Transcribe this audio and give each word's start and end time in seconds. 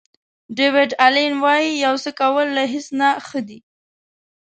ډیویډ 0.55 0.91
الین 1.05 1.33
وایي 1.43 1.71
یو 1.85 1.95
څه 2.03 2.11
کول 2.19 2.47
له 2.57 2.63
هیڅ 2.73 2.87
نه 2.99 3.09
ښه 3.27 3.39
دي. 3.47 3.59